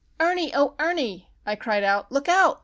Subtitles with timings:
[0.19, 0.51] "Ernie!
[0.55, 1.83] Oh, Ernie!" I cried.
[2.09, 2.59] "Look out!